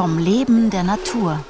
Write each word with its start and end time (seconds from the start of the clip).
Vom 0.00 0.16
Leben 0.16 0.70
der 0.70 0.82
Natur. 0.82 1.44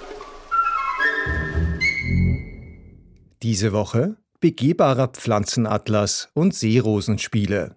Diese 3.45 3.73
Woche 3.73 4.17
begehbarer 4.41 5.07
Pflanzenatlas 5.07 6.31
und 6.35 6.53
Seerosenspiele. 6.53 7.77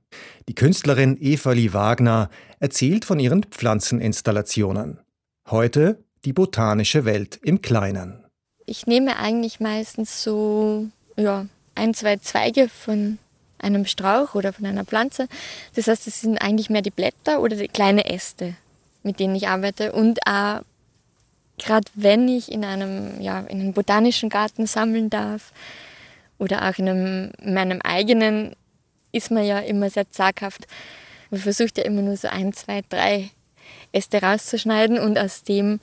Die 0.50 0.56
Künstlerin 0.56 1.22
Evali 1.22 1.74
Wagner 1.74 2.32
erzählt 2.60 3.06
von 3.06 3.20
ihren 3.20 3.44
Pflanzeninstallationen. 3.44 5.00
Heute 5.48 6.04
die 6.26 6.34
botanische 6.34 7.06
Welt 7.06 7.40
im 7.44 7.62
Kleinen. 7.62 8.26
Ich 8.66 8.88
nehme 8.88 9.18
eigentlich 9.20 9.60
meistens 9.60 10.24
so 10.24 10.88
ja, 11.16 11.46
ein, 11.76 11.94
zwei 11.94 12.18
Zweige 12.18 12.68
von 12.68 13.20
einem 13.60 13.86
Strauch 13.86 14.34
oder 14.34 14.52
von 14.54 14.66
einer 14.66 14.86
Pflanze. 14.86 15.28
Das 15.76 15.88
heißt, 15.88 16.08
es 16.08 16.22
sind 16.22 16.40
eigentlich 16.40 16.72
mehr 16.72 16.82
die 16.82 16.90
Blätter 16.90 17.42
oder 17.42 17.58
die 17.58 17.68
kleinen 17.68 18.00
Äste, 18.00 18.56
mit 19.04 19.20
denen 19.20 19.36
ich 19.36 19.48
arbeite. 19.48 19.92
Und 19.92 20.26
auch 20.28 20.62
gerade 21.58 21.88
wenn 21.94 22.28
ich 22.28 22.52
in 22.52 22.66
einem, 22.66 23.22
ja, 23.22 23.40
in 23.42 23.60
einem 23.60 23.74
botanischen 23.74 24.30
Garten 24.30 24.66
sammeln 24.66 25.10
darf 25.10 25.52
oder 26.38 26.68
auch 26.68 26.78
in 26.78 26.90
einem, 26.90 27.32
meinem 27.44 27.82
eigenen, 27.82 28.56
ist 29.12 29.32
man 29.32 29.46
ja 29.46 29.60
immer 29.60 29.90
sehr 29.90 30.10
zaghaft. 30.10 30.68
Man 31.30 31.40
versucht 31.40 31.78
ja 31.78 31.84
immer 31.84 32.02
nur 32.02 32.18
so 32.18 32.28
ein, 32.28 32.54
zwei, 32.54 32.82
drei 32.90 33.30
Äste 33.92 34.22
rauszuschneiden 34.22 34.98
und 35.00 35.18
aus 35.18 35.44
dem 35.44 35.80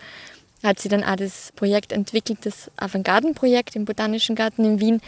hat 0.62 0.78
sie 0.78 0.88
dann 0.88 1.04
auch 1.04 1.16
das 1.16 1.52
Projekt 1.56 1.92
entwickelt, 1.92 2.44
das 2.44 2.70
Avantgarden-Projekt 2.76 3.76
im 3.76 3.84
Botanischen 3.84 4.36
Garten 4.36 4.64
in 4.64 4.80
Wien, 4.80 5.00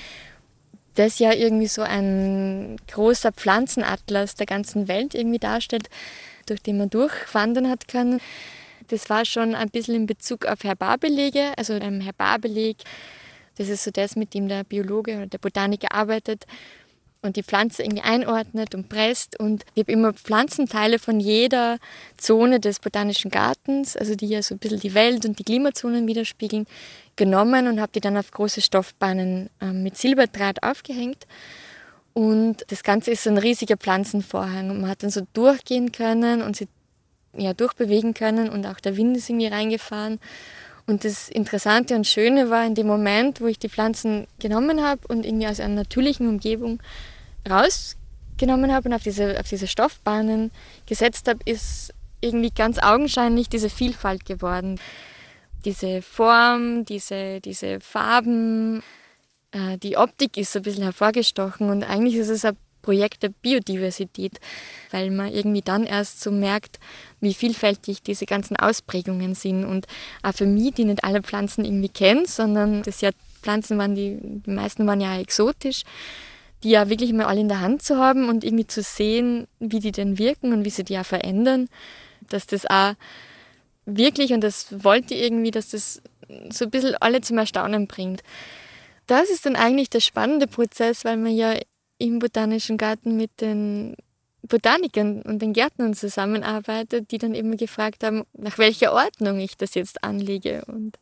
das 0.94 1.18
ja 1.18 1.32
irgendwie 1.32 1.68
so 1.68 1.82
ein 1.82 2.76
großer 2.90 3.32
Pflanzenatlas 3.32 4.34
der 4.34 4.46
ganzen 4.46 4.88
Welt 4.88 5.14
irgendwie 5.14 5.38
darstellt, 5.38 5.88
durch 6.46 6.62
den 6.62 6.78
man 6.78 6.90
durchwandern 6.90 7.68
hat 7.68 7.88
können. 7.88 8.20
Das 8.88 9.08
war 9.08 9.24
schon 9.24 9.54
ein 9.54 9.70
bisschen 9.70 9.94
in 9.94 10.06
Bezug 10.06 10.44
auf 10.46 10.64
Herbarbelege, 10.64 11.52
also 11.56 11.72
ein 11.72 12.00
Herbarbeleg, 12.00 12.76
das 13.56 13.68
ist 13.68 13.84
so 13.84 13.90
das, 13.90 14.16
mit 14.16 14.34
dem 14.34 14.48
der 14.48 14.64
Biologe 14.64 15.16
oder 15.16 15.26
der 15.26 15.38
Botaniker 15.38 15.92
arbeitet 15.92 16.46
und 17.22 17.36
die 17.36 17.42
Pflanze 17.42 17.82
irgendwie 17.82 18.02
einordnet 18.02 18.74
und 18.74 18.88
presst. 18.88 19.38
Und 19.38 19.64
ich 19.74 19.82
habe 19.82 19.92
immer 19.92 20.12
Pflanzenteile 20.12 20.98
von 20.98 21.20
jeder 21.20 21.78
Zone 22.16 22.60
des 22.60 22.80
Botanischen 22.80 23.30
Gartens, 23.30 23.96
also 23.96 24.14
die 24.14 24.26
ja 24.26 24.42
so 24.42 24.54
ein 24.54 24.58
bisschen 24.58 24.80
die 24.80 24.94
Welt 24.94 25.24
und 25.24 25.38
die 25.38 25.44
Klimazonen 25.44 26.06
widerspiegeln, 26.06 26.66
genommen 27.16 27.68
und 27.68 27.80
habe 27.80 27.92
die 27.92 28.00
dann 28.00 28.16
auf 28.16 28.30
große 28.30 28.60
Stoffbahnen 28.60 29.50
äh, 29.60 29.66
mit 29.66 29.96
Silberdraht 29.96 30.62
aufgehängt. 30.62 31.26
Und 32.14 32.64
das 32.68 32.82
Ganze 32.82 33.10
ist 33.10 33.24
so 33.24 33.30
ein 33.30 33.38
riesiger 33.38 33.76
Pflanzenvorhang 33.76 34.70
und 34.70 34.80
man 34.80 34.90
hat 34.90 35.02
dann 35.02 35.10
so 35.10 35.22
durchgehen 35.32 35.92
können 35.92 36.42
und 36.42 36.56
sie 36.56 36.68
ja, 37.34 37.54
durchbewegen 37.54 38.12
können 38.12 38.50
und 38.50 38.66
auch 38.66 38.80
der 38.80 38.96
Wind 38.96 39.16
ist 39.16 39.30
irgendwie 39.30 39.46
reingefahren. 39.46 40.20
Und 40.86 41.04
das 41.04 41.28
Interessante 41.28 41.94
und 41.94 42.06
Schöne 42.06 42.50
war 42.50 42.66
in 42.66 42.74
dem 42.74 42.86
Moment, 42.86 43.40
wo 43.40 43.46
ich 43.46 43.58
die 43.58 43.68
Pflanzen 43.68 44.26
genommen 44.40 44.82
habe 44.82 45.00
und 45.08 45.24
irgendwie 45.24 45.46
aus 45.46 45.60
einer 45.60 45.74
natürlichen 45.74 46.28
Umgebung 46.28 46.82
rausgenommen 47.48 48.72
habe 48.72 48.88
und 48.88 48.94
auf 48.94 49.02
diese, 49.02 49.38
auf 49.38 49.48
diese 49.48 49.68
Stoffbahnen 49.68 50.50
gesetzt 50.86 51.28
habe, 51.28 51.38
ist 51.44 51.94
irgendwie 52.20 52.50
ganz 52.50 52.78
augenscheinlich 52.78 53.48
diese 53.48 53.70
Vielfalt 53.70 54.24
geworden. 54.24 54.78
Diese 55.64 56.02
Form, 56.02 56.84
diese, 56.84 57.40
diese 57.40 57.80
Farben, 57.80 58.82
äh, 59.52 59.78
die 59.78 59.96
Optik 59.96 60.36
ist 60.36 60.52
so 60.52 60.58
ein 60.58 60.62
bisschen 60.62 60.82
hervorgestochen 60.82 61.70
und 61.70 61.84
eigentlich 61.84 62.16
ist 62.16 62.28
es 62.28 62.44
ein 62.44 62.56
Projekt 62.82 63.22
der 63.22 63.28
Biodiversität, 63.28 64.40
weil 64.90 65.10
man 65.10 65.32
irgendwie 65.32 65.62
dann 65.62 65.84
erst 65.84 66.20
so 66.20 66.30
merkt, 66.30 66.78
wie 67.20 67.32
vielfältig 67.32 68.02
diese 68.02 68.26
ganzen 68.26 68.56
Ausprägungen 68.56 69.34
sind. 69.34 69.64
Und 69.64 69.86
auch 70.22 70.34
für 70.34 70.46
mich, 70.46 70.74
die 70.74 70.84
nicht 70.84 71.04
alle 71.04 71.22
Pflanzen 71.22 71.64
irgendwie 71.64 71.88
kennen, 71.88 72.26
sondern 72.26 72.82
das 72.82 73.00
ja 73.00 73.10
Pflanzen 73.40 73.78
waren, 73.78 73.94
die, 73.94 74.18
die 74.20 74.50
meisten 74.50 74.86
waren 74.86 75.00
ja 75.00 75.18
exotisch, 75.18 75.82
die 76.62 76.70
ja 76.70 76.88
wirklich 76.88 77.12
mal 77.12 77.26
alle 77.26 77.40
in 77.40 77.48
der 77.48 77.60
Hand 77.60 77.82
zu 77.82 77.96
haben 77.96 78.28
und 78.28 78.44
irgendwie 78.44 78.66
zu 78.66 78.82
sehen, 78.82 79.46
wie 79.58 79.80
die 79.80 79.92
denn 79.92 80.18
wirken 80.18 80.52
und 80.52 80.64
wie 80.64 80.70
sie 80.70 80.84
die 80.84 80.94
ja 80.94 81.04
verändern, 81.04 81.68
dass 82.28 82.46
das 82.46 82.66
auch 82.66 82.94
wirklich, 83.86 84.32
und 84.32 84.42
das 84.42 84.84
wollte 84.84 85.14
ich 85.14 85.22
irgendwie, 85.22 85.50
dass 85.50 85.70
das 85.70 86.02
so 86.50 86.64
ein 86.64 86.70
bisschen 86.70 86.94
alle 86.96 87.20
zum 87.20 87.38
Erstaunen 87.38 87.86
bringt. 87.86 88.22
Das 89.06 89.30
ist 89.30 89.46
dann 89.46 89.56
eigentlich 89.56 89.90
der 89.90 90.00
spannende 90.00 90.46
Prozess, 90.46 91.04
weil 91.04 91.16
man 91.16 91.34
ja 91.34 91.54
im 91.98 92.18
Botanischen 92.18 92.78
Garten 92.78 93.16
mit 93.16 93.40
den 93.40 93.96
Botanikern 94.42 95.22
und 95.22 95.40
den 95.40 95.52
Gärtnern 95.52 95.94
zusammenarbeitet, 95.94 97.10
die 97.10 97.18
dann 97.18 97.34
immer 97.34 97.56
gefragt 97.56 98.02
haben, 98.02 98.24
nach 98.32 98.58
welcher 98.58 98.92
Ordnung 98.92 99.38
ich 99.38 99.56
das 99.56 99.74
jetzt 99.74 100.02
anlege. 100.02 100.64
Und 100.66 100.98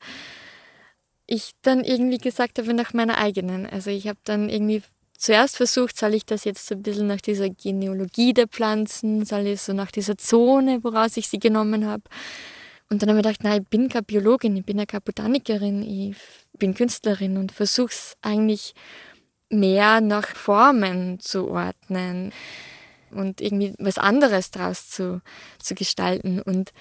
ich 1.26 1.52
dann 1.62 1.84
irgendwie 1.84 2.18
gesagt 2.18 2.58
habe, 2.58 2.74
nach 2.74 2.92
meiner 2.92 3.18
eigenen. 3.18 3.66
Also 3.66 3.90
ich 3.90 4.08
habe 4.08 4.18
dann 4.24 4.48
irgendwie 4.48 4.82
zuerst 5.16 5.56
versucht, 5.56 5.96
soll 5.98 6.14
ich 6.14 6.26
das 6.26 6.44
jetzt 6.44 6.66
so 6.66 6.74
ein 6.74 6.82
bisschen 6.82 7.06
nach 7.06 7.20
dieser 7.20 7.48
Genealogie 7.48 8.34
der 8.34 8.48
Pflanzen, 8.48 9.24
soll 9.24 9.46
ich 9.46 9.60
so 9.60 9.72
nach 9.72 9.90
dieser 9.90 10.18
Zone, 10.18 10.82
woraus 10.82 11.16
ich 11.16 11.28
sie 11.28 11.38
genommen 11.38 11.86
habe. 11.86 12.02
Und 12.90 13.02
dann 13.02 13.08
habe 13.08 13.20
ich 13.20 13.24
gedacht, 13.24 13.44
nein, 13.44 13.62
ich 13.62 13.68
bin 13.68 13.88
keine 13.88 14.02
Biologin, 14.02 14.56
ich 14.56 14.64
bin 14.64 14.78
ja 14.78 14.84
keine 14.84 15.02
Botanikerin, 15.02 15.82
ich 15.82 16.16
bin 16.58 16.74
Künstlerin 16.74 17.36
und 17.36 17.52
versuche 17.52 17.90
es 17.90 18.16
eigentlich 18.20 18.74
mehr 19.48 20.00
nach 20.00 20.26
Formen 20.26 21.20
zu 21.20 21.48
ordnen 21.48 22.32
und 23.12 23.40
irgendwie 23.40 23.74
was 23.78 23.98
anderes 23.98 24.50
daraus 24.50 24.90
zu, 24.90 25.22
zu 25.60 25.74
gestalten. 25.74 26.40
Und 26.42 26.72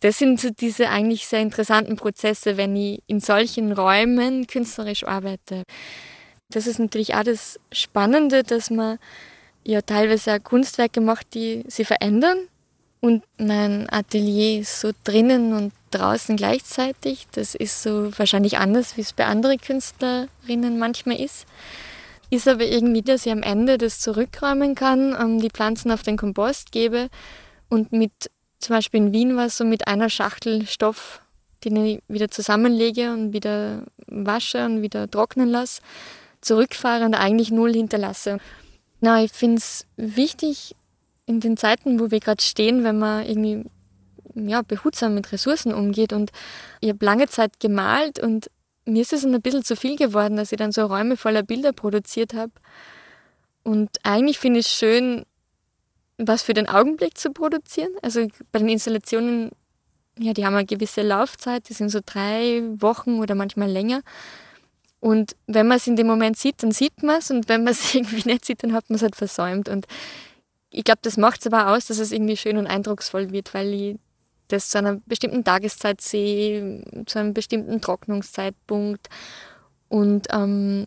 das 0.00 0.18
sind 0.18 0.40
so 0.40 0.50
diese 0.50 0.88
eigentlich 0.88 1.26
sehr 1.26 1.40
interessanten 1.40 1.96
Prozesse, 1.96 2.56
wenn 2.56 2.74
ich 2.74 3.02
in 3.06 3.20
solchen 3.20 3.72
Räumen 3.72 4.46
künstlerisch 4.46 5.04
arbeite. 5.04 5.64
Das 6.50 6.66
ist 6.66 6.78
natürlich 6.78 7.14
auch 7.14 7.24
das 7.24 7.60
Spannende, 7.72 8.42
dass 8.42 8.70
man 8.70 8.98
ja 9.64 9.82
teilweise 9.82 10.34
auch 10.34 10.42
Kunstwerke 10.42 11.02
macht, 11.02 11.34
die 11.34 11.64
sie 11.66 11.84
verändern. 11.84 12.38
Und 13.00 13.22
mein 13.38 13.88
Atelier 13.90 14.60
ist 14.60 14.80
so 14.80 14.90
drinnen 15.04 15.52
und 15.52 15.72
draußen 15.90 16.36
gleichzeitig. 16.36 17.26
Das 17.32 17.54
ist 17.54 17.82
so 17.82 18.10
wahrscheinlich 18.18 18.58
anders, 18.58 18.96
wie 18.96 19.02
es 19.02 19.12
bei 19.12 19.26
anderen 19.26 19.60
Künstlerinnen 19.60 20.78
manchmal 20.78 21.20
ist. 21.20 21.46
Ist 22.30 22.48
aber 22.48 22.64
irgendwie, 22.64 23.02
dass 23.02 23.24
ich 23.24 23.32
am 23.32 23.42
Ende 23.42 23.78
das 23.78 24.00
zurückräumen 24.00 24.74
kann, 24.74 25.16
ähm, 25.18 25.40
die 25.40 25.50
Pflanzen 25.50 25.90
auf 25.90 26.02
den 26.02 26.16
Kompost 26.16 26.72
gebe 26.72 27.08
und 27.68 27.92
mit, 27.92 28.12
zum 28.58 28.76
Beispiel 28.76 29.00
in 29.00 29.12
Wien 29.12 29.36
war 29.36 29.46
es 29.46 29.56
so 29.56 29.64
mit 29.64 29.86
einer 29.86 30.10
Schachtel 30.10 30.66
Stoff, 30.66 31.22
den 31.64 31.76
ich 31.76 32.02
wieder 32.08 32.30
zusammenlege 32.30 33.12
und 33.12 33.32
wieder 33.32 33.84
wasche 34.06 34.64
und 34.64 34.82
wieder 34.82 35.10
trocknen 35.10 35.48
lasse, 35.48 35.80
zurückfahre 36.42 37.04
und 37.06 37.14
eigentlich 37.14 37.50
null 37.50 37.72
hinterlasse. 37.72 38.38
Na, 39.00 39.22
ich 39.22 39.32
finde 39.32 39.58
es 39.58 39.86
wichtig 39.96 40.74
in 41.28 41.40
den 41.40 41.58
Zeiten, 41.58 42.00
wo 42.00 42.10
wir 42.10 42.20
gerade 42.20 42.42
stehen, 42.42 42.84
wenn 42.84 42.98
man 42.98 43.26
irgendwie 43.26 43.64
ja, 44.34 44.62
behutsam 44.62 45.14
mit 45.14 45.30
Ressourcen 45.30 45.74
umgeht. 45.74 46.12
Und 46.14 46.30
ich 46.80 46.88
habe 46.88 47.04
lange 47.04 47.28
Zeit 47.28 47.60
gemalt 47.60 48.18
und 48.18 48.50
mir 48.86 49.02
ist 49.02 49.12
es 49.12 49.24
ein 49.24 49.40
bisschen 49.42 49.62
zu 49.62 49.76
viel 49.76 49.96
geworden, 49.96 50.36
dass 50.36 50.52
ich 50.52 50.58
dann 50.58 50.72
so 50.72 50.86
Räume 50.86 51.18
voller 51.18 51.42
Bilder 51.42 51.72
produziert 51.72 52.32
habe. 52.32 52.52
Und 53.62 53.90
eigentlich 54.02 54.38
finde 54.38 54.60
ich 54.60 54.66
es 54.66 54.72
schön, 54.72 55.26
was 56.16 56.42
für 56.42 56.54
den 56.54 56.66
Augenblick 56.66 57.18
zu 57.18 57.30
produzieren. 57.30 57.92
Also 58.00 58.26
bei 58.50 58.60
den 58.60 58.70
Installationen, 58.70 59.50
ja, 60.18 60.32
die 60.32 60.46
haben 60.46 60.54
eine 60.54 60.64
gewisse 60.64 61.02
Laufzeit, 61.02 61.68
die 61.68 61.74
sind 61.74 61.90
so 61.90 62.00
drei 62.04 62.62
Wochen 62.78 63.18
oder 63.18 63.34
manchmal 63.34 63.70
länger. 63.70 64.00
Und 65.00 65.36
wenn 65.46 65.68
man 65.68 65.76
es 65.76 65.86
in 65.86 65.96
dem 65.96 66.06
Moment 66.06 66.38
sieht, 66.38 66.62
dann 66.62 66.72
sieht 66.72 67.02
man 67.02 67.18
es. 67.18 67.30
Und 67.30 67.50
wenn 67.50 67.64
man 67.64 67.72
es 67.72 67.94
irgendwie 67.94 68.26
nicht 68.26 68.46
sieht, 68.46 68.62
dann 68.62 68.72
hat 68.72 68.88
man 68.88 68.96
es 68.96 69.02
halt 69.02 69.16
versäumt. 69.16 69.68
Und 69.68 69.86
ich 70.70 70.84
glaube, 70.84 71.00
das 71.02 71.16
macht 71.16 71.40
es 71.40 71.46
aber 71.46 71.74
aus, 71.74 71.86
dass 71.86 71.98
es 71.98 72.12
irgendwie 72.12 72.36
schön 72.36 72.56
und 72.56 72.66
eindrucksvoll 72.66 73.30
wird, 73.30 73.54
weil 73.54 73.72
ich 73.72 73.96
das 74.48 74.70
zu 74.70 74.78
einer 74.78 75.00
bestimmten 75.06 75.44
Tageszeit 75.44 76.00
sehe, 76.00 76.84
zu 77.06 77.18
einem 77.18 77.34
bestimmten 77.34 77.80
Trocknungszeitpunkt 77.80 79.08
und 79.88 80.26
ähm, 80.30 80.86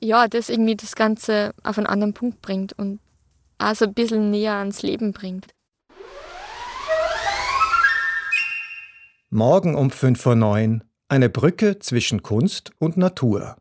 ja, 0.00 0.28
das 0.28 0.48
irgendwie 0.48 0.76
das 0.76 0.94
Ganze 0.94 1.54
auf 1.62 1.78
einen 1.78 1.86
anderen 1.86 2.14
Punkt 2.14 2.40
bringt 2.40 2.72
und 2.78 3.00
auch 3.58 3.74
so 3.74 3.86
ein 3.86 3.94
bisschen 3.94 4.30
näher 4.30 4.54
ans 4.54 4.82
Leben 4.82 5.12
bringt. 5.12 5.46
Morgen 9.30 9.74
um 9.74 9.90
5 9.90 10.20
vor 10.20 10.36
9 10.36 10.84
eine 11.08 11.28
Brücke 11.28 11.78
zwischen 11.78 12.22
Kunst 12.22 12.72
und 12.78 12.96
Natur. 12.96 13.56